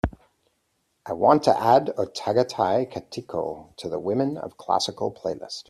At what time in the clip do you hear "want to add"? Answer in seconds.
1.13-1.93